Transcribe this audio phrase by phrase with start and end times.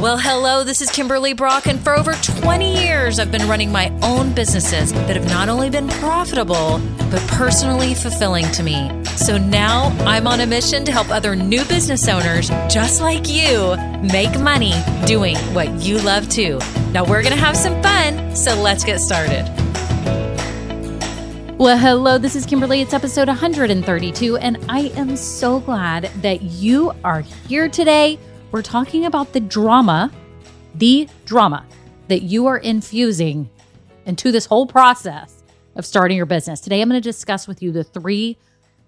[0.00, 3.90] Well, hello, this is Kimberly Brock, and for over 20 years, I've been running my
[4.02, 6.80] own businesses that have not only been profitable,
[7.10, 8.90] but personally fulfilling to me.
[9.04, 13.76] So now I'm on a mission to help other new business owners just like you
[14.10, 14.72] make money
[15.04, 16.58] doing what you love too.
[16.92, 19.44] Now we're going to have some fun, so let's get started.
[21.58, 22.80] Well, hello, this is Kimberly.
[22.80, 28.18] It's episode 132, and I am so glad that you are here today
[28.50, 30.10] we're talking about the drama,
[30.74, 31.64] the drama
[32.08, 33.48] that you are infusing
[34.06, 35.44] into this whole process
[35.76, 36.60] of starting your business.
[36.60, 38.38] Today, I'm going to discuss with you the three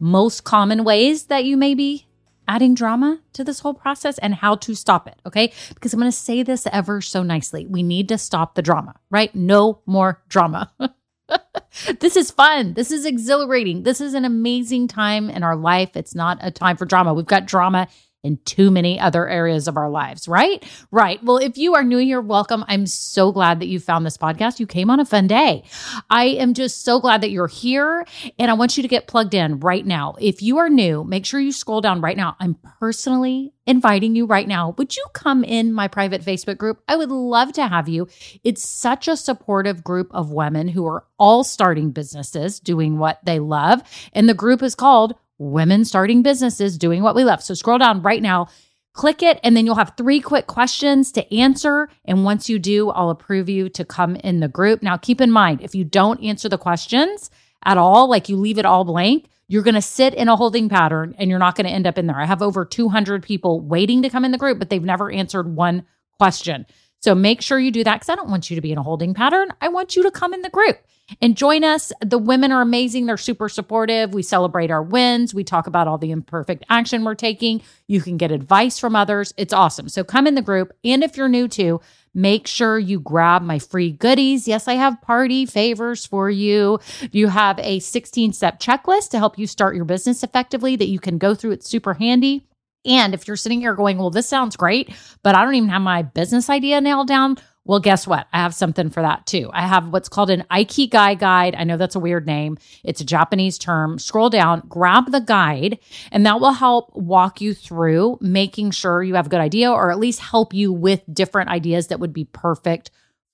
[0.01, 2.07] most common ways that you may be
[2.49, 5.15] adding drama to this whole process and how to stop it.
[5.25, 5.53] Okay.
[5.69, 7.67] Because I'm going to say this ever so nicely.
[7.67, 9.33] We need to stop the drama, right?
[9.33, 10.73] No more drama.
[12.01, 12.75] this is fun.
[12.75, 13.85] This is exhilarating.
[13.85, 15.97] This is an amazing time in our life.
[15.97, 17.15] It's not a time for drama.
[17.15, 17.87] We've got drama
[18.23, 20.65] in too many other areas of our lives, right?
[20.91, 21.23] Right.
[21.25, 22.65] Well, if you are new here, welcome.
[22.69, 24.61] I'm so glad that you found this podcast.
[24.61, 25.65] You came on a fun day.
[26.09, 28.07] I am just so glad that you're here
[28.39, 30.15] and I want you to get plugged in right now.
[30.21, 32.37] If you are new, make sure you scroll down right now.
[32.39, 34.75] I'm personally inviting you right now.
[34.79, 36.83] Would you come in my private Facebook group?
[36.89, 38.09] I would love to have you.
[38.45, 43.39] It's such a supportive group of women who are all starting businesses, doing what they
[43.39, 43.83] love.
[44.13, 45.15] And the group is called
[45.51, 47.43] women starting businesses doing what we love.
[47.43, 48.49] So scroll down right now,
[48.93, 51.89] click it, and then you'll have three quick questions to answer.
[52.05, 54.83] And once you do, I'll approve you to come in the group.
[54.83, 57.31] Now, keep in mind, if you don't answer the questions
[57.65, 60.69] at all, like you leave it all blank, you're going to sit in a holding
[60.69, 62.19] pattern and you're not going to end up in there.
[62.19, 65.55] I have over 200 people waiting to come in the group, but they've never answered
[65.55, 65.85] one
[66.19, 66.67] question.
[67.03, 68.83] So make sure you do that because I don't want you to be in a
[68.83, 69.49] holding pattern.
[69.61, 70.79] I want you to come in the group
[71.21, 71.93] and join us.
[72.01, 73.07] The women are amazing.
[73.07, 74.15] They're super supportive.
[74.15, 75.35] We celebrate our wins.
[75.35, 77.61] We talk about all the imperfect action we're taking.
[77.89, 79.35] You can get advice from others.
[79.37, 79.89] It's awesome.
[79.89, 80.73] So come in the group.
[80.85, 81.81] And if you're new to,
[82.15, 84.47] make sure you grab my free goodies.
[84.47, 86.79] Yes, I have party favors for you.
[87.11, 91.01] You have a 16 step checklist to help you start your business effectively that you
[91.01, 91.53] can go through.
[91.53, 92.47] It's super handy.
[92.85, 94.91] And if you're sitting here going, well, this sounds great,
[95.23, 97.37] but I don't even have my business idea nailed down.
[97.65, 98.27] Well, guess what?
[98.33, 99.49] I have something for that too.
[99.53, 101.55] I have what's called an Ikigai guide.
[101.57, 102.59] I know that's a weird name.
[102.83, 104.01] It's a Japanese term.
[104.01, 105.79] Scroll down, grab the guide,
[106.11, 109.93] and that will help walk you through making sure you have a good idea or
[109.93, 112.91] at least help you with different ideas that would be perfect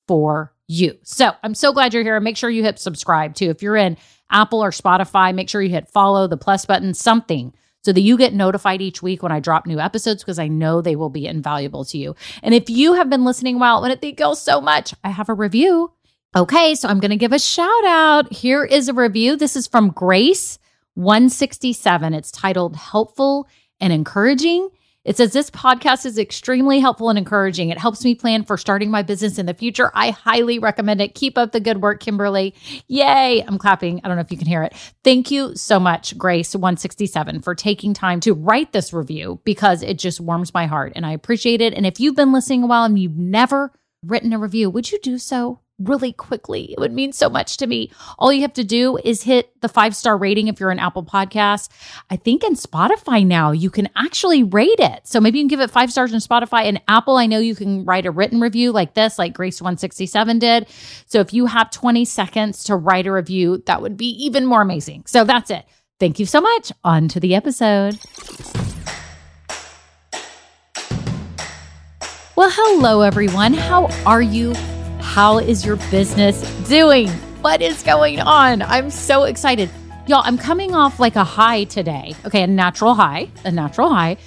[0.06, 0.98] for you.
[1.04, 2.20] So I'm so glad you're here.
[2.20, 3.48] Make sure you hit subscribe too.
[3.48, 3.96] If you're in
[4.30, 7.54] Apple or Spotify, make sure you hit follow, the plus button, something
[7.88, 10.82] so that you get notified each week when I drop new episodes because I know
[10.82, 12.14] they will be invaluable to you.
[12.42, 15.34] And if you have been listening well, and thank you so much, I have a
[15.34, 15.90] review.
[16.36, 18.30] Okay, so I'm going to give a shout out.
[18.30, 19.36] Here is a review.
[19.36, 20.58] This is from Grace
[20.96, 22.12] 167.
[22.12, 23.48] It's titled Helpful
[23.80, 24.68] and Encouraging.
[25.04, 27.70] It says this podcast is extremely helpful and encouraging.
[27.70, 29.90] It helps me plan for starting my business in the future.
[29.94, 31.14] I highly recommend it.
[31.14, 32.54] Keep up the good work, Kimberly.
[32.88, 33.42] Yay.
[33.46, 34.00] I'm clapping.
[34.04, 34.74] I don't know if you can hear it.
[35.04, 40.20] Thank you so much, Grace167, for taking time to write this review because it just
[40.20, 41.72] warms my heart and I appreciate it.
[41.72, 43.72] And if you've been listening a while and you've never
[44.04, 45.60] written a review, would you do so?
[45.78, 46.72] Really quickly.
[46.72, 47.90] It would mean so much to me.
[48.18, 51.04] All you have to do is hit the five star rating if you're an Apple
[51.04, 51.68] Podcast.
[52.10, 55.06] I think in Spotify now you can actually rate it.
[55.06, 57.16] So maybe you can give it five stars in Spotify and Apple.
[57.16, 60.66] I know you can write a written review like this, like Grace167 did.
[61.06, 64.62] So if you have 20 seconds to write a review, that would be even more
[64.62, 65.04] amazing.
[65.06, 65.64] So that's it.
[66.00, 66.72] Thank you so much.
[66.84, 67.98] On to the episode.
[72.36, 73.52] Well, hello, everyone.
[73.52, 74.54] How are you?
[75.08, 76.38] How is your business
[76.68, 77.08] doing?
[77.40, 78.60] What is going on?
[78.62, 79.68] I'm so excited.
[80.06, 82.14] Y'all, I'm coming off like a high today.
[82.26, 84.18] Okay, a natural high, a natural high.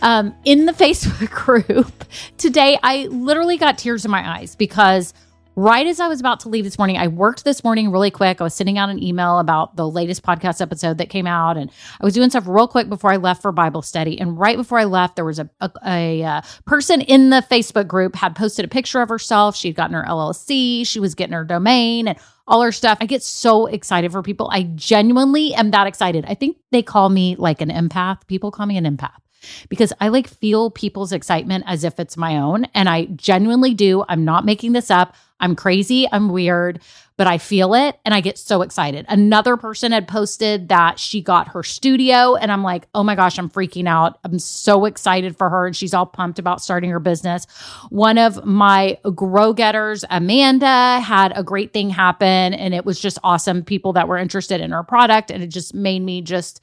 [0.00, 1.92] Um, in the Facebook group
[2.38, 5.12] today, I literally got tears in my eyes because
[5.60, 8.40] right as I was about to leave this morning, I worked this morning really quick.
[8.40, 11.70] I was sending out an email about the latest podcast episode that came out, and
[12.00, 14.18] I was doing stuff real quick before I left for Bible study.
[14.18, 17.86] And right before I left, there was a, a, a, uh, person in the Facebook
[17.86, 19.54] group had posted a picture of herself.
[19.54, 22.98] She'd gotten her LLC, she was getting her domain, and all her stuff.
[23.00, 24.48] I get so excited for people.
[24.50, 26.24] I genuinely am that excited.
[26.26, 28.26] I think they call me like an empath.
[28.26, 29.20] People call me an empath
[29.68, 32.64] because I like feel people's excitement as if it's my own.
[32.74, 34.04] And I genuinely do.
[34.08, 35.14] I'm not making this up.
[35.40, 36.06] I'm crazy.
[36.12, 36.80] I'm weird,
[37.16, 39.06] but I feel it and I get so excited.
[39.08, 43.38] Another person had posted that she got her studio, and I'm like, oh my gosh,
[43.38, 44.18] I'm freaking out.
[44.22, 45.66] I'm so excited for her.
[45.66, 47.46] And she's all pumped about starting her business.
[47.88, 53.18] One of my grow getters, Amanda, had a great thing happen, and it was just
[53.24, 53.64] awesome.
[53.64, 56.60] People that were interested in her product, and it just made me just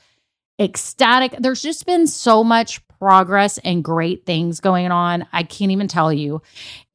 [0.59, 1.35] ecstatic.
[1.39, 5.27] There's just been so much progress and great things going on.
[5.31, 6.41] I can't even tell you.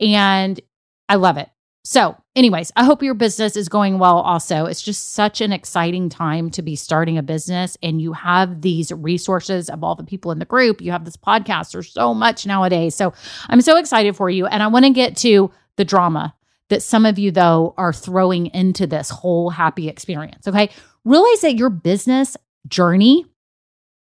[0.00, 0.60] And
[1.08, 1.48] I love it.
[1.84, 4.66] So, anyways, I hope your business is going well also.
[4.66, 8.92] It's just such an exciting time to be starting a business and you have these
[8.92, 10.80] resources of all the people in the group.
[10.80, 11.72] You have this podcast.
[11.72, 12.94] There's so much nowadays.
[12.94, 13.12] So,
[13.48, 16.34] I'm so excited for you and I want to get to the drama
[16.68, 20.46] that some of you though are throwing into this whole happy experience.
[20.46, 20.70] Okay?
[21.04, 22.36] Realize that your business
[22.68, 23.26] journey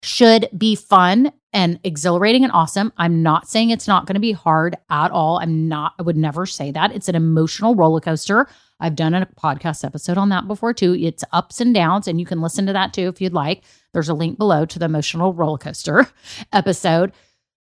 [0.03, 2.93] should be fun and exhilarating and awesome.
[2.97, 5.39] I'm not saying it's not going to be hard at all.
[5.39, 6.91] I'm not, I would never say that.
[6.91, 8.47] It's an emotional roller coaster.
[8.79, 10.93] I've done a podcast episode on that before too.
[10.93, 13.63] It's ups and downs, and you can listen to that too if you'd like.
[13.93, 16.07] There's a link below to the emotional roller coaster
[16.53, 17.11] episode.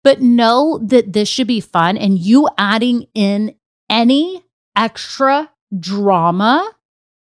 [0.03, 3.55] But know that this should be fun, and you adding in
[3.89, 4.43] any
[4.75, 6.69] extra drama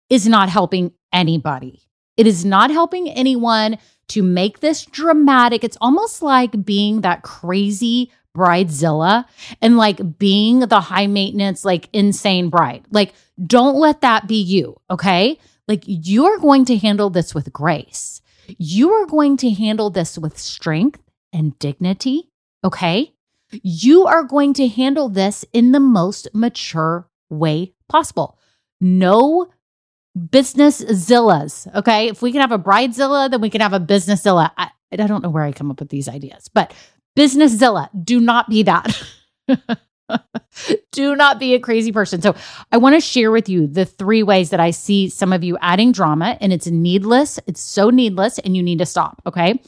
[0.08, 1.82] is not helping anybody.
[2.16, 3.78] It is not helping anyone
[4.10, 5.64] to make this dramatic.
[5.64, 9.24] It's almost like being that crazy bridezilla
[9.60, 12.84] and like being the high maintenance, like insane bride.
[12.90, 13.14] Like,
[13.44, 14.80] don't let that be you.
[14.90, 15.38] Okay.
[15.66, 18.20] Like, you're going to handle this with grace.
[18.58, 21.00] You are going to handle this with strength
[21.32, 22.28] and dignity.
[22.64, 23.12] Okay.
[23.50, 28.38] You are going to handle this in the most mature way possible.
[28.80, 29.48] No
[30.30, 31.72] business zillas.
[31.74, 32.08] Okay.
[32.08, 34.52] If we can have a bridezilla, then we can have a business zilla.
[34.56, 36.74] I, I don't know where I come up with these ideas, but
[37.14, 39.02] business zilla, do not be that.
[40.92, 42.20] do not be a crazy person.
[42.20, 42.34] So,
[42.72, 45.56] I want to share with you the three ways that I see some of you
[45.60, 47.38] adding drama, and it's needless.
[47.46, 49.22] It's so needless, and you need to stop.
[49.26, 49.60] Okay.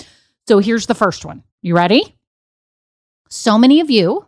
[0.49, 1.45] So, here's the first one.
[1.61, 2.17] You ready?
[3.29, 4.27] So many of you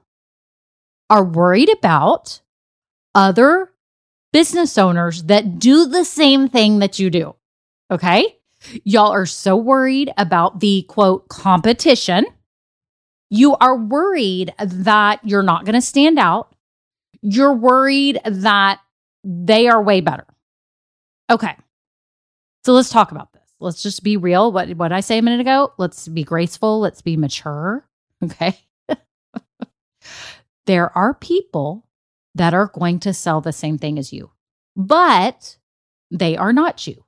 [1.11, 2.41] are worried about
[3.15, 3.71] other
[4.35, 7.37] business owners that do the same thing that you do.
[7.89, 8.37] Okay.
[8.83, 12.27] Y'all are so worried about the quote competition.
[13.31, 16.53] You are worried that you're not going to stand out.
[17.23, 18.81] You're worried that
[19.23, 20.27] they are way better.
[21.31, 21.55] Okay.
[22.65, 23.43] So let's talk about this.
[23.61, 24.51] Let's just be real.
[24.51, 25.73] What what I say a minute ago?
[25.79, 26.81] Let's be graceful.
[26.81, 27.87] Let's be mature.
[28.25, 28.59] Okay.
[30.67, 31.84] there are people
[32.35, 34.31] that are going to sell the same thing as you,
[34.77, 35.59] but
[36.11, 37.05] they are not you.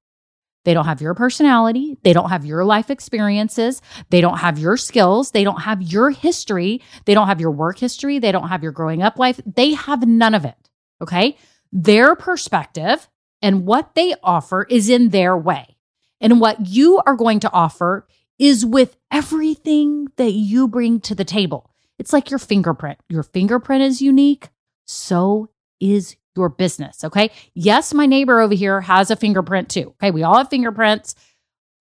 [0.64, 1.96] They don't have your personality.
[2.02, 3.80] They don't have your life experiences.
[4.10, 5.30] They don't have your skills.
[5.30, 6.82] They don't have your history.
[7.04, 8.18] They don't have your work history.
[8.18, 9.40] They don't have your growing up life.
[9.46, 10.56] They have none of it.
[11.00, 11.36] Okay.
[11.70, 13.08] Their perspective
[13.40, 15.76] and what they offer is in their way.
[16.20, 21.24] And what you are going to offer is with everything that you bring to the
[21.24, 21.70] table.
[21.98, 22.98] It's like your fingerprint.
[23.08, 24.48] Your fingerprint is unique
[24.86, 25.50] so
[25.80, 27.04] is your business.
[27.04, 27.30] Okay.
[27.54, 29.94] Yes, my neighbor over here has a fingerprint too.
[30.02, 30.10] Okay.
[30.10, 31.14] We all have fingerprints.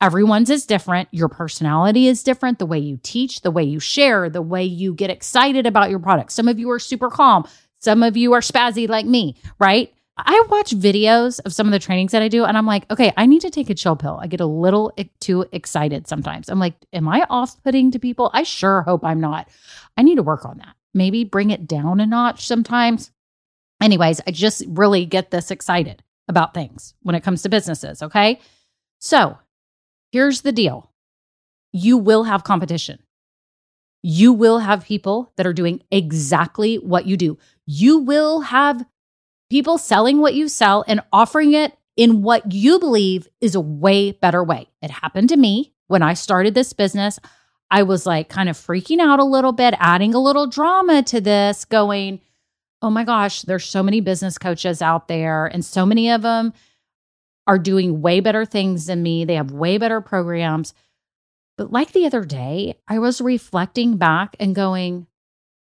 [0.01, 1.07] Everyone's is different.
[1.11, 2.59] Your personality is different.
[2.59, 5.99] The way you teach, the way you share, the way you get excited about your
[5.99, 6.31] product.
[6.31, 7.47] Some of you are super calm.
[7.79, 9.93] Some of you are spazzy like me, right?
[10.17, 13.11] I watch videos of some of the trainings that I do and I'm like, okay,
[13.17, 14.17] I need to take a chill pill.
[14.21, 16.47] I get a little too excited sometimes.
[16.49, 18.31] I'm like, am I off putting to people?
[18.33, 19.49] I sure hope I'm not.
[19.97, 23.11] I need to work on that maybe bring it down a notch sometimes.
[23.81, 28.01] Anyways, I just really get this excited about things when it comes to businesses.
[28.01, 28.39] Okay.
[28.99, 29.37] So
[30.11, 30.89] here's the deal
[31.71, 32.99] you will have competition.
[34.01, 37.37] You will have people that are doing exactly what you do.
[37.65, 38.85] You will have
[39.49, 44.11] people selling what you sell and offering it in what you believe is a way
[44.11, 44.67] better way.
[44.81, 47.19] It happened to me when I started this business.
[47.75, 51.19] I was like kind of freaking out a little bit, adding a little drama to
[51.19, 52.21] this, going,
[52.81, 56.53] oh my gosh, there's so many business coaches out there, and so many of them
[57.45, 59.25] are doing way better things than me.
[59.25, 60.73] They have way better programs.
[61.57, 65.07] But like the other day, I was reflecting back and going,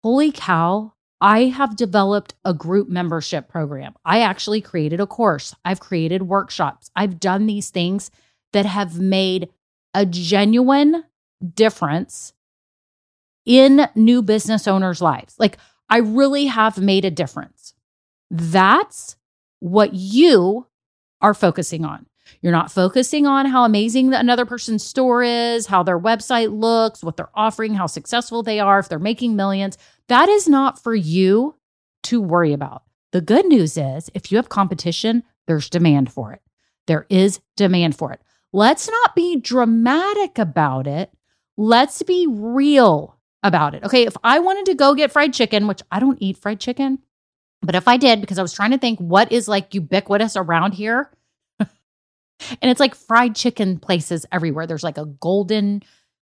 [0.01, 3.93] holy cow, I have developed a group membership program.
[4.05, 5.53] I actually created a course.
[5.65, 6.91] I've created workshops.
[6.95, 8.09] I've done these things
[8.53, 9.49] that have made
[9.93, 11.03] a genuine
[11.55, 12.33] difference
[13.45, 15.35] in new business owners' lives.
[15.39, 15.57] Like,
[15.89, 17.73] I really have made a difference.
[18.29, 19.15] That's
[19.59, 20.67] what you
[21.21, 22.05] are focusing on.
[22.41, 27.17] You're not focusing on how amazing another person's store is, how their website looks, what
[27.17, 29.77] they're offering, how successful they are, if they're making millions.
[30.07, 31.55] That is not for you
[32.03, 32.83] to worry about.
[33.11, 36.41] The good news is if you have competition, there's demand for it.
[36.85, 38.21] There is demand for it.
[38.53, 41.11] Let's not be dramatic about it
[41.59, 43.83] let's be real about it.
[43.83, 46.99] Okay, if I wanted to go get fried chicken, which I don't eat fried chicken,
[47.61, 50.73] but if I did, because I was trying to think what is like ubiquitous around
[50.73, 51.11] here,
[52.61, 54.65] And it's like fried chicken places everywhere.
[54.65, 55.83] There's like a golden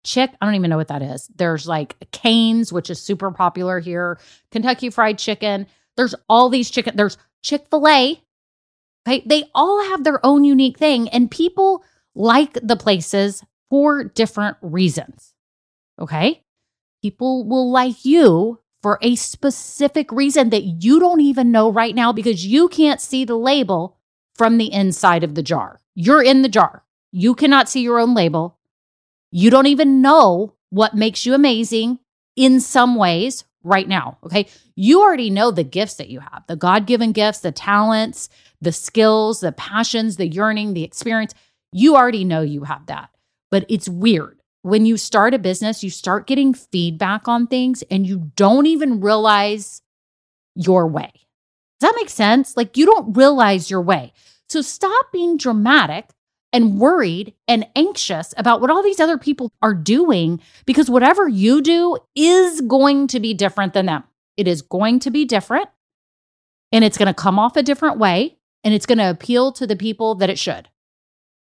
[0.05, 0.31] chick.
[0.39, 1.29] I don't even know what that is.
[1.35, 4.19] There's like Cane's, which is super popular here,
[4.51, 5.67] Kentucky Fried Chicken.
[5.97, 6.95] There's all these chicken.
[6.95, 8.21] There's Chick fil A.
[9.07, 9.23] Okay.
[9.25, 11.83] They all have their own unique thing, and people
[12.15, 15.33] like the places for different reasons.
[15.99, 16.43] Okay.
[17.01, 22.13] People will like you for a specific reason that you don't even know right now
[22.13, 23.97] because you can't see the label
[24.35, 25.79] from the inside of the jar.
[25.95, 26.83] You're in the jar.
[27.11, 28.57] You cannot see your own label.
[29.31, 31.99] You don't even know what makes you amazing
[32.35, 34.17] in some ways right now.
[34.23, 34.47] Okay.
[34.75, 38.29] You already know the gifts that you have the God given gifts, the talents,
[38.61, 41.33] the skills, the passions, the yearning, the experience.
[41.71, 43.09] You already know you have that.
[43.51, 44.39] But it's weird.
[44.61, 48.99] When you start a business, you start getting feedback on things and you don't even
[48.99, 49.81] realize
[50.55, 51.11] your way.
[51.79, 52.57] Does that make sense?
[52.57, 54.11] Like you don't realize your way.
[54.49, 56.09] So stop being dramatic
[56.51, 61.61] and worried and anxious about what all these other people are doing because whatever you
[61.61, 64.03] do is going to be different than them.
[64.35, 65.69] It is going to be different
[66.71, 69.67] and it's going to come off a different way and it's going to appeal to
[69.67, 70.69] the people that it should.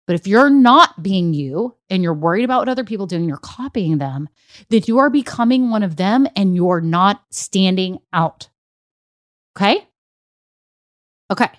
[0.09, 3.29] But if you're not being you and you're worried about what other people do and
[3.29, 4.31] you're copying them,
[4.71, 8.49] then you are becoming one of them and you're not standing out.
[9.55, 9.87] Okay?
[11.31, 11.51] Okay.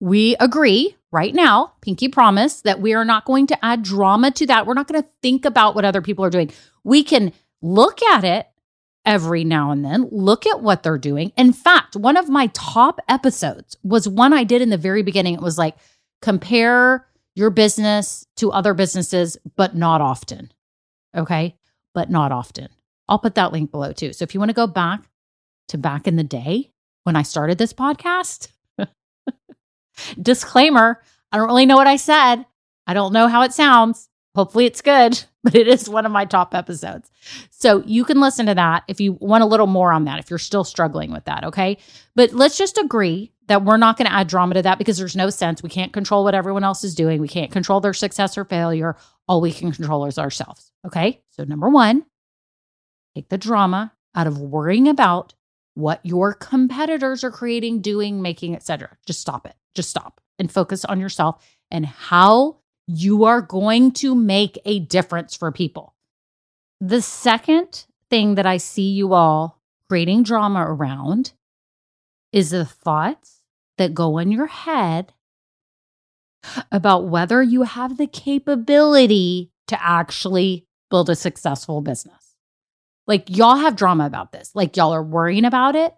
[0.00, 4.46] We agree right now, Pinky promise, that we are not going to add drama to
[4.46, 4.66] that.
[4.66, 6.50] We're not going to think about what other people are doing.
[6.84, 8.46] We can look at it
[9.04, 11.32] every now and then, look at what they're doing.
[11.36, 15.34] In fact, one of my top episodes was one I did in the very beginning.
[15.34, 15.76] It was like,
[16.22, 17.04] compare
[17.38, 20.52] your business to other businesses, but not often.
[21.16, 21.56] Okay.
[21.94, 22.68] But not often.
[23.08, 24.12] I'll put that link below too.
[24.12, 25.04] So if you want to go back
[25.68, 26.70] to back in the day
[27.04, 28.48] when I started this podcast,
[30.20, 32.44] Disclaimer I don't really know what I said.
[32.86, 34.08] I don't know how it sounds.
[34.38, 37.10] Hopefully it's good, but it is one of my top episodes.
[37.50, 40.30] So you can listen to that if you want a little more on that, if
[40.30, 41.42] you're still struggling with that.
[41.42, 41.76] Okay.
[42.14, 45.16] But let's just agree that we're not going to add drama to that because there's
[45.16, 45.60] no sense.
[45.60, 47.20] We can't control what everyone else is doing.
[47.20, 48.94] We can't control their success or failure.
[49.26, 50.70] All we can control is ourselves.
[50.86, 51.20] Okay.
[51.30, 52.06] So, number one,
[53.16, 55.34] take the drama out of worrying about
[55.74, 58.96] what your competitors are creating, doing, making, etc.
[59.04, 59.56] Just stop it.
[59.74, 65.36] Just stop and focus on yourself and how you are going to make a difference
[65.36, 65.94] for people.
[66.80, 71.32] The second thing that I see you all creating drama around
[72.32, 73.40] is the thoughts
[73.76, 75.12] that go in your head
[76.72, 82.36] about whether you have the capability to actually build a successful business.
[83.06, 84.50] Like, y'all have drama about this.
[84.54, 85.94] Like, y'all are worrying about it.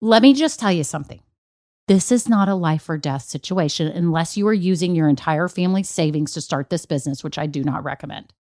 [0.00, 1.20] Let me just tell you something.
[1.88, 5.88] This is not a life or death situation unless you are using your entire family's
[5.88, 8.32] savings to start this business, which I do not recommend.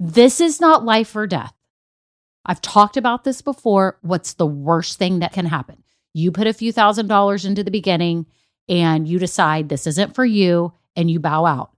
[0.00, 1.54] This is not life or death.
[2.46, 3.98] I've talked about this before.
[4.02, 5.82] What's the worst thing that can happen?
[6.14, 8.26] You put a few thousand dollars into the beginning
[8.68, 11.72] and you decide this isn't for you and you bow out,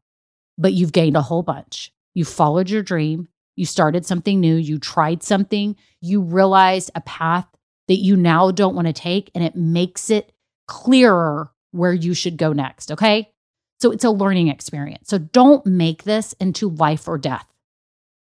[0.57, 1.93] but you've gained a whole bunch.
[2.15, 3.29] You followed your dream.
[3.57, 4.57] You started something new.
[4.57, 5.77] You tried something.
[6.01, 7.47] You realized a path
[7.89, 10.33] that you now don't want to take, and it makes it
[10.67, 12.93] clearer where you should go next.
[12.93, 13.31] Okay.
[13.79, 15.09] So it's a learning experience.
[15.09, 17.47] So don't make this into life or death.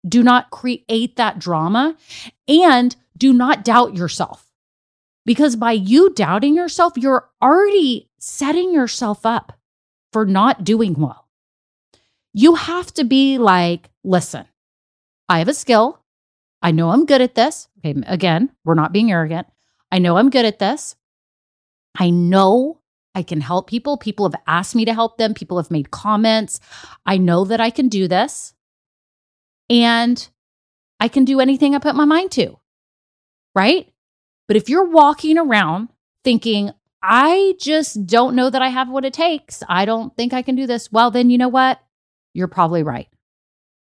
[0.06, 1.96] Do not create that drama
[2.46, 4.44] and do not doubt yourself.
[5.24, 9.58] Because by you doubting yourself, you're already setting yourself up
[10.12, 11.28] for not doing well.
[12.32, 14.46] You have to be like, listen,
[15.28, 15.97] I have a skill.
[16.62, 17.68] I know I'm good at this.
[17.78, 19.46] Okay, again, we're not being arrogant.
[19.90, 20.96] I know I'm good at this.
[21.98, 22.80] I know
[23.14, 23.96] I can help people.
[23.96, 26.60] People have asked me to help them, people have made comments.
[27.06, 28.54] I know that I can do this.
[29.70, 30.28] And
[31.00, 32.58] I can do anything I put my mind to.
[33.54, 33.92] Right?
[34.46, 35.88] But if you're walking around
[36.24, 36.70] thinking,
[37.02, 40.56] I just don't know that I have what it takes, I don't think I can
[40.56, 41.80] do this, well, then you know what?
[42.34, 43.08] You're probably right.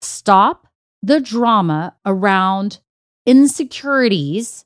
[0.02, 0.66] Stop
[1.02, 2.78] the drama around
[3.26, 4.64] insecurities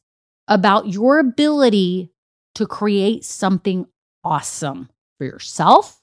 [0.49, 2.12] about your ability
[2.55, 3.87] to create something
[4.23, 4.88] awesome
[5.19, 6.00] for yourself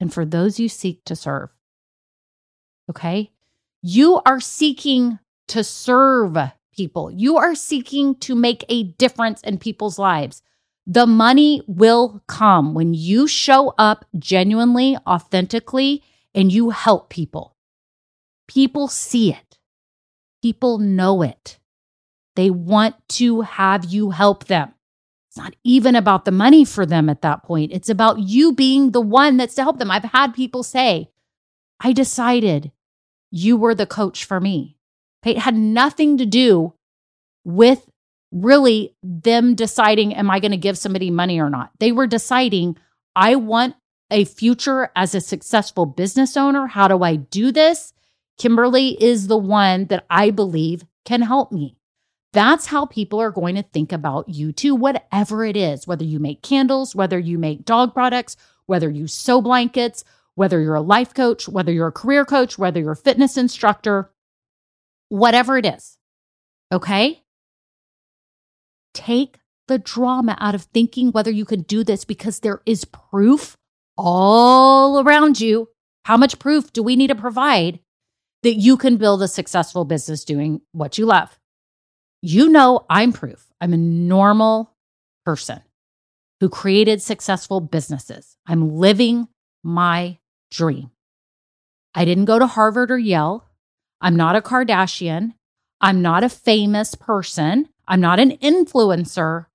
[0.00, 1.50] and for those you seek to serve.
[2.90, 3.30] Okay?
[3.82, 5.18] You are seeking
[5.48, 6.36] to serve
[6.74, 10.42] people, you are seeking to make a difference in people's lives.
[10.86, 16.02] The money will come when you show up genuinely, authentically,
[16.34, 17.53] and you help people.
[18.48, 19.58] People see it,
[20.42, 21.58] people know it.
[22.36, 24.74] They want to have you help them.
[25.28, 27.72] It's not even about the money for them at that point.
[27.72, 29.90] It's about you being the one that's to help them.
[29.90, 31.10] I've had people say,
[31.80, 32.72] I decided
[33.30, 34.76] you were the coach for me.
[35.24, 36.74] It had nothing to do
[37.44, 37.88] with
[38.30, 41.70] really them deciding, am I going to give somebody money or not?
[41.78, 42.76] They were deciding,
[43.16, 43.76] I want
[44.10, 46.66] a future as a successful business owner.
[46.66, 47.93] How do I do this?
[48.38, 51.76] Kimberly is the one that I believe can help me.
[52.32, 56.18] That's how people are going to think about you too, whatever it is, whether you
[56.18, 58.36] make candles, whether you make dog products,
[58.66, 60.02] whether you sew blankets,
[60.34, 64.10] whether you're a life coach, whether you're a career coach, whether you're a fitness instructor,
[65.10, 65.96] whatever it is.
[66.72, 67.22] Okay?
[68.94, 69.38] Take
[69.68, 73.56] the drama out of thinking whether you can do this because there is proof
[73.96, 75.68] all around you.
[76.04, 77.78] How much proof do we need to provide
[78.44, 81.38] that you can build a successful business doing what you love?
[82.22, 83.46] You know, I'm proof.
[83.60, 84.74] I'm a normal
[85.24, 85.62] person
[86.40, 88.36] who created successful businesses.
[88.46, 89.28] I'm living
[89.62, 90.18] my
[90.50, 90.90] dream.
[91.94, 93.44] I didn't go to Harvard or Yale.
[94.00, 95.34] I'm not a Kardashian.
[95.80, 97.68] I'm not a famous person.
[97.88, 99.46] I'm not an influencer.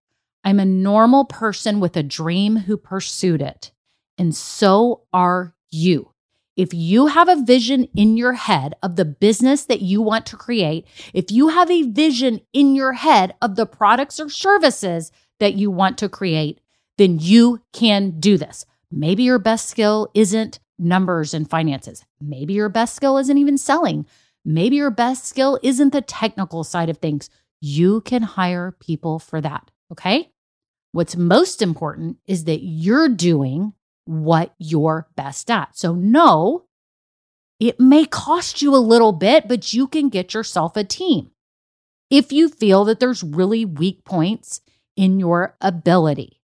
[0.44, 3.72] I'm a normal person with a dream who pursued it.
[4.18, 6.12] And so are you.
[6.60, 10.36] If you have a vision in your head of the business that you want to
[10.36, 15.54] create, if you have a vision in your head of the products or services that
[15.54, 16.60] you want to create,
[16.98, 18.66] then you can do this.
[18.92, 22.04] Maybe your best skill isn't numbers and finances.
[22.20, 24.06] Maybe your best skill isn't even selling.
[24.44, 27.30] Maybe your best skill isn't the technical side of things.
[27.62, 29.72] You can hire people for that.
[29.94, 30.30] Okay.
[30.92, 33.72] What's most important is that you're doing
[34.10, 35.78] what you're best at.
[35.78, 36.66] So, no,
[37.60, 41.30] it may cost you a little bit, but you can get yourself a team
[42.10, 44.62] if you feel that there's really weak points
[44.96, 46.42] in your ability.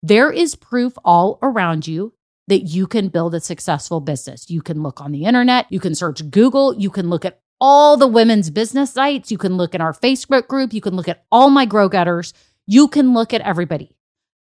[0.00, 2.14] There is proof all around you
[2.46, 4.48] that you can build a successful business.
[4.48, 7.96] You can look on the internet, you can search Google, you can look at all
[7.96, 11.24] the women's business sites, you can look at our Facebook group, you can look at
[11.32, 12.32] all my grow getters,
[12.66, 13.96] you can look at everybody.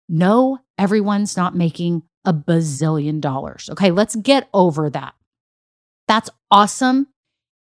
[0.08, 3.69] No, everyone's not making a bazillion dollars.
[3.71, 5.13] Okay, let's get over that.
[6.08, 7.08] That's awesome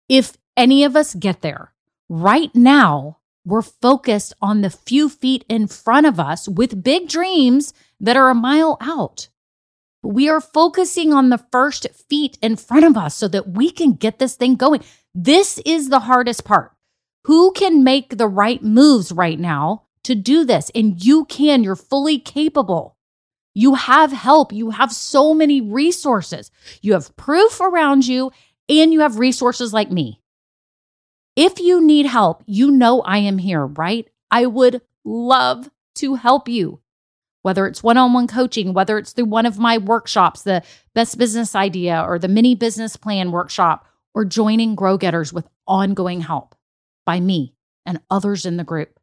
[0.09, 1.73] if any of us get there.
[2.09, 7.73] Right now, we're focused on the few feet in front of us with big dreams
[8.01, 9.29] that are a mile out.
[10.03, 13.95] We are focusing on the first feet in front of us so that we can
[13.95, 14.83] get this thing going.
[15.15, 16.73] This is the hardest part.
[17.25, 20.71] Who can make the right moves right now to do this?
[20.75, 22.98] And you can, you're fully capable.
[23.59, 24.53] You have help.
[24.53, 26.53] You have so many resources.
[26.81, 28.31] You have proof around you
[28.69, 30.21] and you have resources like me.
[31.35, 34.09] If you need help, you know I am here, right?
[34.31, 36.79] I would love to help you
[37.43, 40.63] whether it's one on one coaching, whether it's through one of my workshops, the
[40.95, 46.21] best business idea or the mini business plan workshop, or joining Grow Getters with ongoing
[46.21, 46.55] help
[47.05, 49.01] by me and others in the group.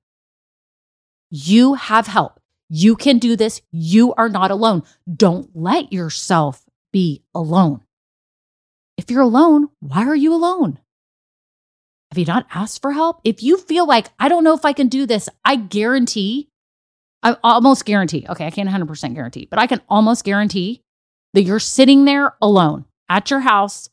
[1.29, 2.39] You have help.
[2.69, 3.62] You can do this.
[3.71, 4.84] You are not alone.
[5.13, 7.82] Don't let yourself be alone.
[8.97, 10.80] If you're alone, why are you alone?
[12.12, 13.19] Have you not asked for help?
[13.23, 16.49] If you feel like, I don't know if I can do this, I guarantee
[17.25, 20.84] I almost guarantee, okay, I can't 100% guarantee, but I can almost guarantee
[21.34, 23.89] that you're sitting there alone at your house,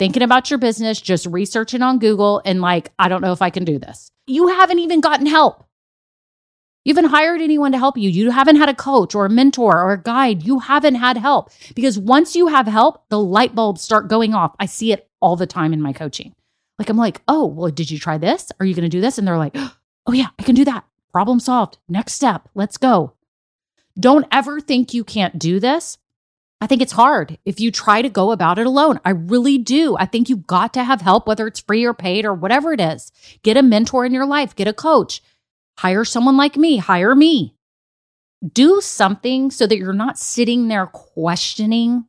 [0.00, 3.50] thinking about your business, just researching on Google, and like, I don't know if I
[3.50, 4.10] can do this.
[4.26, 5.64] You haven't even gotten help.
[6.84, 8.10] You haven't hired anyone to help you.
[8.10, 10.42] You haven't had a coach or a mentor or a guide.
[10.42, 14.54] You haven't had help because once you have help, the light bulbs start going off.
[14.60, 16.34] I see it all the time in my coaching.
[16.78, 18.52] Like, I'm like, oh, well, did you try this?
[18.60, 19.16] Are you going to do this?
[19.16, 20.84] And they're like, oh, yeah, I can do that.
[21.10, 21.78] Problem solved.
[21.88, 22.48] Next step.
[22.54, 23.14] Let's go.
[23.98, 25.96] Don't ever think you can't do this.
[26.60, 28.98] I think it's hard if you try to go about it alone.
[29.04, 29.96] I really do.
[29.98, 32.80] I think you've got to have help, whether it's free or paid or whatever it
[32.80, 33.12] is.
[33.42, 35.22] Get a mentor in your life, get a coach,
[35.76, 37.54] hire someone like me, hire me.
[38.52, 42.04] Do something so that you're not sitting there questioning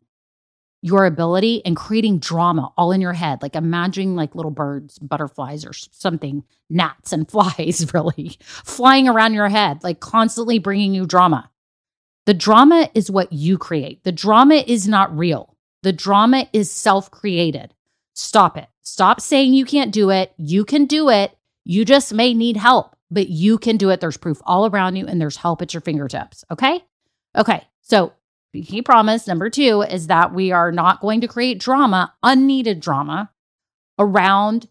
[0.82, 5.66] your ability and creating drama all in your head, like imagining like little birds, butterflies,
[5.66, 11.50] or something, gnats and flies, really flying around your head, like constantly bringing you drama.
[12.26, 14.04] The drama is what you create.
[14.04, 15.56] The drama is not real.
[15.84, 17.74] The drama is self created.
[18.14, 18.68] Stop it.
[18.82, 20.34] Stop saying you can't do it.
[20.38, 21.36] You can do it.
[21.64, 24.02] You just may need help, but you can do it.
[24.02, 26.44] There's proof all around you and there's help at your fingertips.
[26.52, 26.84] Okay.
[27.36, 27.66] Okay.
[27.82, 28.12] So
[28.52, 33.32] he promise number two is that we are not going to create drama, unneeded drama
[33.98, 34.68] around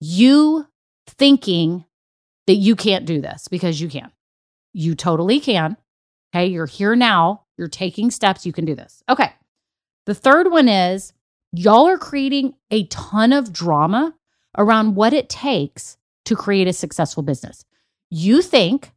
[0.00, 0.66] you
[1.06, 1.86] thinking
[2.46, 4.12] that you can't do this because you can.
[4.74, 5.78] You totally can.
[6.34, 6.46] Okay.
[6.46, 7.44] You're here now.
[7.56, 8.44] You're taking steps.
[8.44, 9.02] You can do this.
[9.08, 9.32] Okay.
[10.04, 11.14] The third one is
[11.52, 14.14] y'all are creating a ton of drama
[14.58, 17.64] around what it takes to create a successful business.
[18.10, 18.92] You think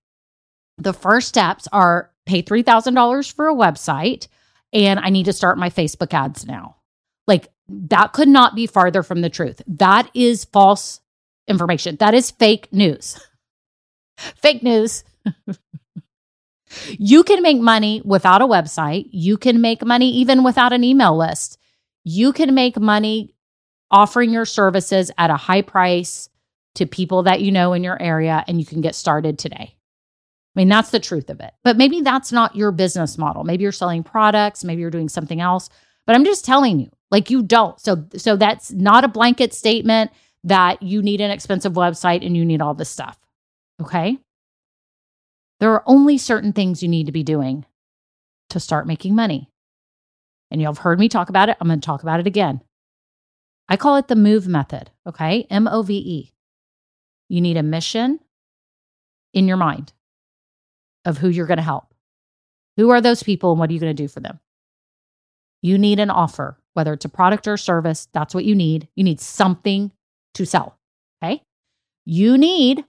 [0.77, 4.27] the first steps are pay $3,000 for a website
[4.73, 6.77] and I need to start my Facebook ads now.
[7.27, 9.61] Like that could not be farther from the truth.
[9.67, 10.99] That is false
[11.47, 11.95] information.
[11.97, 13.19] That is fake news.
[14.17, 15.03] fake news.
[16.89, 19.07] you can make money without a website.
[19.11, 21.57] You can make money even without an email list.
[22.03, 23.33] You can make money
[23.89, 26.29] offering your services at a high price
[26.75, 29.75] to people that you know in your area, and you can get started today.
[30.55, 31.51] I mean, that's the truth of it.
[31.63, 33.43] But maybe that's not your business model.
[33.43, 35.69] Maybe you're selling products, maybe you're doing something else.
[36.05, 37.79] But I'm just telling you, like you don't.
[37.79, 40.11] So so that's not a blanket statement
[40.43, 43.19] that you need an expensive website and you need all this stuff.
[43.81, 44.17] Okay?
[45.59, 47.65] There are only certain things you need to be doing
[48.49, 49.49] to start making money.
[50.51, 51.57] And you've heard me talk about it.
[51.59, 52.61] I'm going to talk about it again.
[53.67, 55.47] I call it the MOVE method, okay?
[55.49, 56.31] M O V E.
[57.29, 58.19] You need a mission
[59.33, 59.93] in your mind
[61.03, 61.93] of who you're going to help.
[62.77, 64.39] Who are those people and what are you going to do for them?
[65.61, 68.07] You need an offer, whether it's a product or service.
[68.13, 68.87] That's what you need.
[68.95, 69.91] You need something
[70.35, 70.77] to sell.
[71.23, 71.41] Okay.
[72.05, 72.85] You need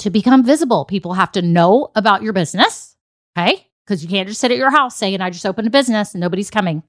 [0.00, 0.84] to become visible.
[0.84, 2.96] People have to know about your business.
[3.36, 3.66] Okay.
[3.84, 6.20] Because you can't just sit at your house saying, I just opened a business and
[6.20, 6.82] nobody's coming.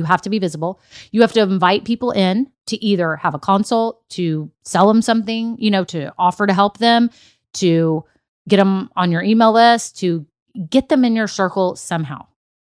[0.00, 0.80] You have to be visible.
[1.12, 5.58] You have to invite people in to either have a consult, to sell them something,
[5.58, 7.10] you know, to offer to help them,
[7.54, 8.02] to
[8.48, 10.24] get them on your email list, to
[10.70, 12.26] get them in your circle somehow.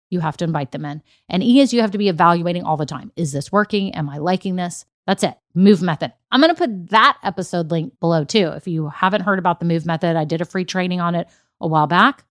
[0.09, 1.01] You have to invite them in.
[1.29, 3.13] And E is you have to be evaluating all the time.
[3.15, 3.95] Is this working?
[3.95, 4.85] Am I liking this?
[5.07, 5.35] That's it.
[5.55, 6.11] Move method.
[6.33, 8.49] I'm going to put that episode link below too.
[8.49, 11.29] If you haven't heard about the move method, I did a free training on it
[11.61, 12.25] a while back.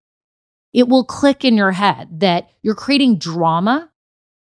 [0.73, 3.90] It will click in your head that you're creating drama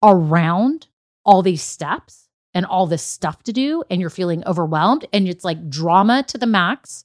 [0.06, 0.86] around
[1.24, 5.44] all these steps and all this stuff to do, and you're feeling overwhelmed, and it's
[5.44, 7.04] like drama to the max.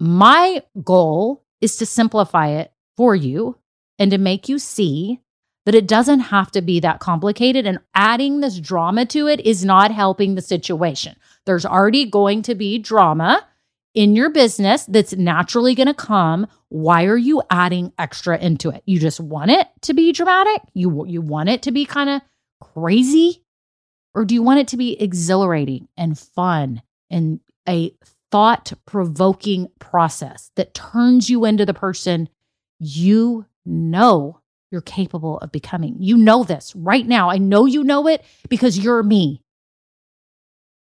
[0.00, 3.58] My goal is to simplify it for you
[3.98, 5.20] and to make you see
[5.64, 7.66] that it doesn't have to be that complicated.
[7.66, 11.16] And adding this drama to it is not helping the situation.
[11.46, 13.46] There's already going to be drama
[13.94, 16.46] in your business that's naturally going to come.
[16.68, 18.82] Why are you adding extra into it?
[18.86, 20.62] You just want it to be dramatic?
[20.74, 22.22] You, you want it to be kind of
[22.60, 23.42] crazy?
[24.14, 27.94] Or do you want it to be exhilarating and fun and a
[28.30, 32.28] thought provoking process that turns you into the person
[32.80, 35.94] you know you're capable of becoming.
[36.00, 37.30] You know this right now.
[37.30, 39.40] I know you know it because you're me.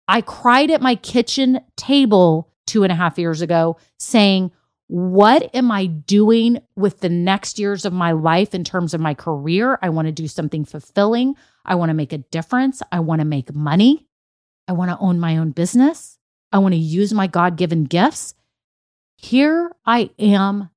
[0.07, 4.53] I cried at my kitchen table two and a half years ago saying,
[4.87, 9.13] What am I doing with the next years of my life in terms of my
[9.13, 9.79] career?
[9.83, 11.35] I want to do something fulfilling.
[11.65, 12.81] I want to make a difference.
[12.93, 14.07] I want to make money.
[14.69, 16.17] I want to own my own business.
[16.53, 18.35] I want to use my God given gifts.
[19.17, 20.71] Here I am,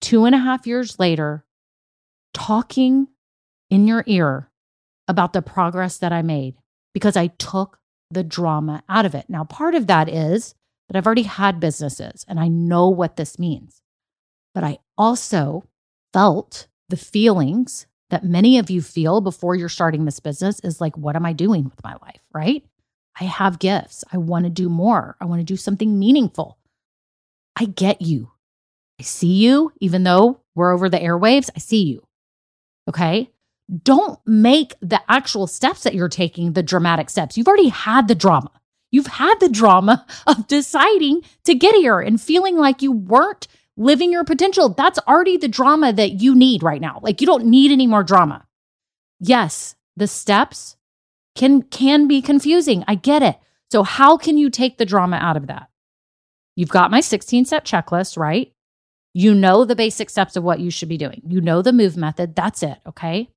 [0.00, 1.44] two and a half years later,
[2.34, 3.08] talking
[3.68, 4.50] in your ear
[5.08, 6.54] about the progress that I made
[6.94, 9.26] because I took the drama out of it.
[9.28, 10.54] Now, part of that is
[10.88, 13.82] that I've already had businesses and I know what this means.
[14.54, 15.64] But I also
[16.12, 20.96] felt the feelings that many of you feel before you're starting this business is like,
[20.96, 22.22] what am I doing with my life?
[22.32, 22.64] Right?
[23.20, 24.04] I have gifts.
[24.12, 25.16] I want to do more.
[25.20, 26.58] I want to do something meaningful.
[27.56, 28.30] I get you.
[29.00, 32.06] I see you, even though we're over the airwaves, I see you.
[32.88, 33.30] Okay.
[33.82, 37.36] Don't make the actual steps that you're taking the dramatic steps.
[37.36, 38.50] You've already had the drama.
[38.90, 44.12] You've had the drama of deciding to get here and feeling like you weren't living
[44.12, 44.68] your potential.
[44.70, 47.00] That's already the drama that you need right now.
[47.02, 48.46] Like you don't need any more drama.
[49.20, 50.76] Yes, the steps
[51.34, 52.84] can can be confusing.
[52.88, 53.38] I get it.
[53.70, 55.68] So how can you take the drama out of that?
[56.54, 58.52] You've got my 16 step checklist, right?
[59.12, 61.22] You know the basic steps of what you should be doing.
[61.26, 62.34] You know the move method.
[62.34, 62.78] That's it.
[62.86, 63.30] Okay.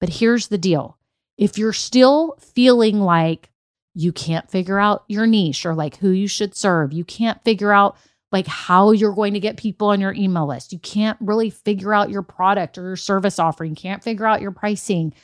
[0.00, 0.98] But here's the deal
[1.36, 3.50] if you're still feeling like
[3.94, 7.72] you can't figure out your niche or like who you should serve, you can't figure
[7.72, 7.96] out
[8.32, 11.94] like how you're going to get people on your email list, you can't really figure
[11.94, 15.14] out your product or your service offering, can't figure out your pricing,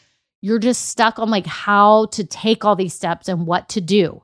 [0.41, 4.23] you're just stuck on like how to take all these steps and what to do.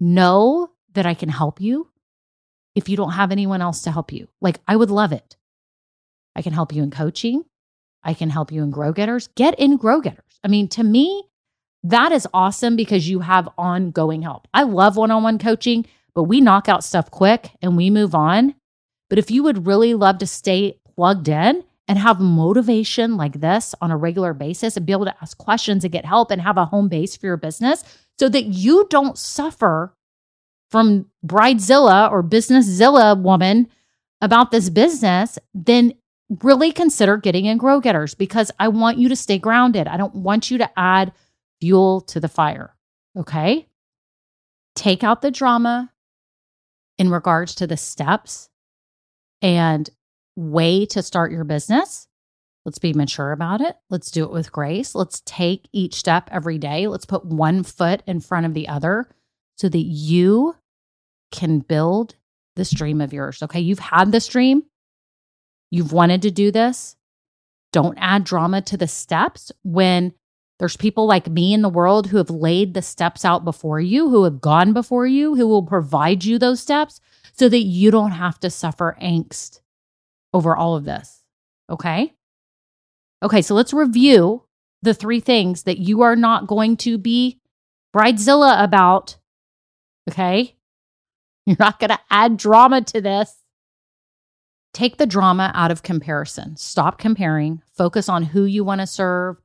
[0.00, 1.88] Know that I can help you
[2.74, 4.28] if you don't have anyone else to help you.
[4.40, 5.36] Like, I would love it.
[6.36, 7.44] I can help you in coaching.
[8.04, 9.28] I can help you in Grow Getters.
[9.34, 10.38] Get in Grow Getters.
[10.44, 11.24] I mean, to me,
[11.84, 14.48] that is awesome because you have ongoing help.
[14.54, 18.14] I love one on one coaching, but we knock out stuff quick and we move
[18.14, 18.54] on
[19.10, 23.74] But if you would really love to stay plugged in and have motivation like this
[23.80, 26.58] on a regular basis and be able to ask questions and get help and have
[26.58, 27.84] a home base for your business
[28.18, 29.94] so that you don't suffer
[30.70, 33.68] from Bridezilla or Businesszilla woman
[34.22, 35.94] about this business, then
[36.42, 39.88] really consider getting in Grow Getters because I want you to stay grounded.
[39.88, 41.12] I don't want you to add
[41.60, 42.74] fuel to the fire.
[43.16, 43.68] Okay.
[44.74, 45.92] Take out the drama
[46.98, 48.48] in regards to the steps
[49.42, 49.88] and
[50.36, 52.06] way to start your business.
[52.64, 53.76] Let's be mature about it.
[53.88, 54.94] Let's do it with grace.
[54.94, 56.86] Let's take each step every day.
[56.86, 59.08] Let's put one foot in front of the other
[59.56, 60.54] so that you
[61.32, 62.14] can build
[62.56, 63.42] this dream of yours.
[63.42, 63.60] Okay.
[63.60, 64.64] You've had this dream,
[65.70, 66.96] you've wanted to do this.
[67.72, 70.14] Don't add drama to the steps when
[70.58, 74.08] there's people like me in the world who have laid the steps out before you,
[74.08, 77.00] who have gone before you, who will provide you those steps
[77.32, 79.60] so that you don't have to suffer angst
[80.34, 81.22] over all of this.
[81.70, 82.12] Okay.
[83.22, 83.42] Okay.
[83.42, 84.44] So let's review
[84.82, 87.40] the three things that you are not going to be
[87.94, 89.16] bridezilla about.
[90.10, 90.56] Okay.
[91.46, 93.34] You're not going to add drama to this.
[94.74, 96.56] Take the drama out of comparison.
[96.56, 97.62] Stop comparing.
[97.72, 99.38] Focus on who you want to serve,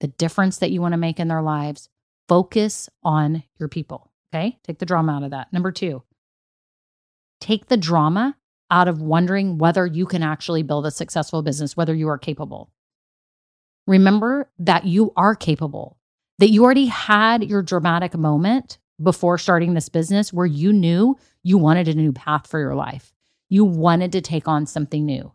[0.00, 1.88] the difference that you want to make in their lives.
[2.28, 4.10] Focus on your people.
[4.32, 4.58] Okay.
[4.64, 5.52] Take the drama out of that.
[5.52, 6.02] Number two,
[7.40, 8.36] take the drama
[8.70, 12.70] out of wondering whether you can actually build a successful business, whether you are capable.
[13.86, 15.98] Remember that you are capable,
[16.38, 21.58] that you already had your dramatic moment before starting this business where you knew you
[21.58, 23.12] wanted a new path for your life.
[23.48, 25.32] You wanted to take on something new.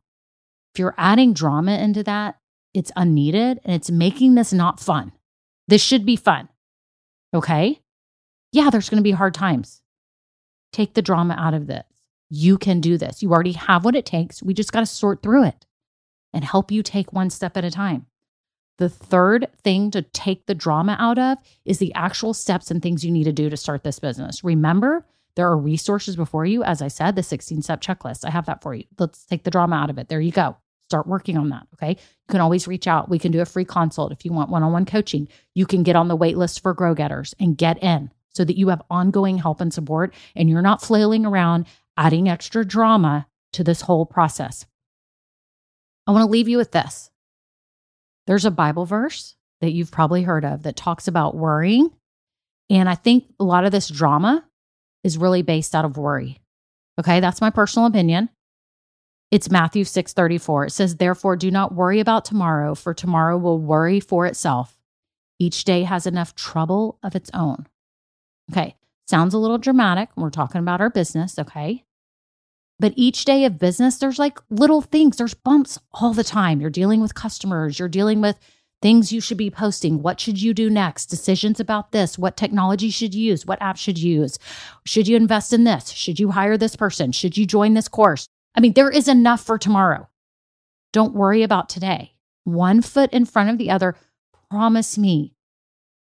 [0.74, 2.38] If you're adding drama into that,
[2.76, 5.14] it's unneeded and it's making this not fun.
[5.68, 6.50] This should be fun.
[7.34, 7.82] Okay?
[8.52, 9.82] Yeah, there's going to be hard times.
[10.72, 11.86] Take the drama out of this.
[12.30, 13.24] You can do this.
[13.24, 14.44] You already have what it takes.
[14.44, 15.66] We just got to sort through it
[16.34, 18.08] and help you take one step at a time.
[18.78, 23.06] The third thing to take the drama out of is the actual steps and things
[23.06, 24.44] you need to do to start this business.
[24.44, 26.64] Remember, there are resources before you.
[26.64, 28.26] As I said, the 16 step checklist.
[28.26, 28.84] I have that for you.
[29.00, 30.10] Let's take the drama out of it.
[30.10, 30.58] There you go.
[30.90, 31.68] Start working on that.
[31.74, 31.92] Okay.
[31.92, 33.10] You can always reach out.
[33.10, 35.28] We can do a free consult if you want one on one coaching.
[35.54, 38.58] You can get on the wait list for Grow Getters and get in so that
[38.58, 41.66] you have ongoing help and support and you're not flailing around
[41.98, 44.66] adding extra drama to this whole process.
[46.06, 47.10] I want to leave you with this.
[48.28, 51.90] There's a Bible verse that you've probably heard of that talks about worrying.
[52.70, 54.44] And I think a lot of this drama
[55.04, 56.40] is really based out of worry.
[57.00, 58.30] Okay, that's my personal opinion.
[59.36, 60.68] It's Matthew 6:34.
[60.68, 64.78] It says, "Therefore do not worry about tomorrow, for tomorrow will worry for itself.
[65.40, 67.68] Each day has enough trouble of its own."
[68.50, 70.08] Okay, sounds a little dramatic.
[70.16, 71.84] We're talking about our business, okay?
[72.80, 76.62] But each day of business, there's like little things, there's bumps all the time.
[76.62, 78.40] You're dealing with customers, you're dealing with
[78.82, 80.02] things you should be posting.
[80.02, 81.08] What should you do next?
[81.08, 82.18] Decisions about this.
[82.18, 83.46] What technology should you use?
[83.46, 84.40] What app should you use?
[84.86, 85.90] Should you invest in this?
[85.90, 87.12] Should you hire this person?
[87.12, 88.30] Should you join this course?
[88.56, 90.10] I mean, there is enough for tomorrow.
[90.94, 92.14] Don't worry about today.
[92.46, 93.96] One foot in front of the other.
[94.50, 95.36] Promise me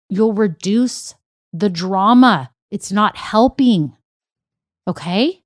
[0.08, 1.14] you'll reduce
[1.52, 2.50] the drama.
[2.70, 3.96] It's not helping.
[4.87, 5.42] Okay?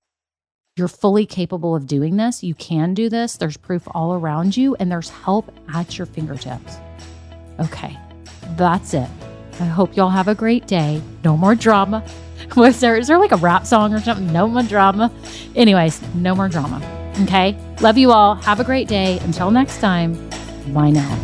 [0.77, 2.43] You're fully capable of doing this.
[2.43, 3.37] You can do this.
[3.37, 6.77] There's proof all around you, and there's help at your fingertips.
[7.61, 7.99] Okay,
[8.57, 9.09] that's it.
[9.61, 11.03] I hope y'all have a great day.
[11.25, 12.03] No more drama.
[12.57, 14.33] Was there, is there like a rap song or something?
[14.33, 15.11] No more drama.
[15.55, 16.81] Anyways, no more drama.
[17.23, 18.37] Okay, love you all.
[18.37, 19.19] Have a great day.
[19.21, 20.15] Until next time,
[20.73, 21.19] bye now.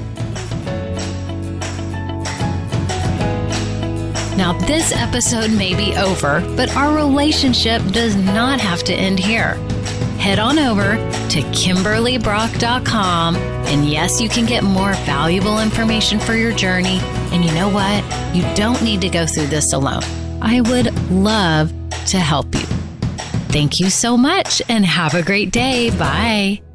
[4.37, 9.55] Now, this episode may be over, but our relationship does not have to end here.
[10.19, 10.93] Head on over
[11.31, 17.01] to KimberlyBrock.com, and yes, you can get more valuable information for your journey.
[17.33, 18.05] And you know what?
[18.33, 20.03] You don't need to go through this alone.
[20.41, 21.73] I would love
[22.07, 22.67] to help you.
[23.51, 25.91] Thank you so much and have a great day.
[25.91, 26.68] Bye.